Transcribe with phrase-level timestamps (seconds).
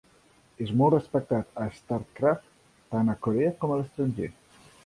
[0.63, 2.49] És molt respectat a StarCraft
[2.95, 4.35] tant a Corea com a l'estranger.